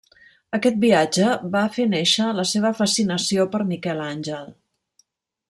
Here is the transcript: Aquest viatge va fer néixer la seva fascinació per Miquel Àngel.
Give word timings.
Aquest 0.57 0.77
viatge 0.85 1.27
va 1.55 1.61
fer 1.75 1.85
néixer 1.91 2.31
la 2.39 2.47
seva 2.53 2.73
fascinació 2.81 3.47
per 3.53 3.61
Miquel 3.75 4.03
Àngel. 4.09 4.51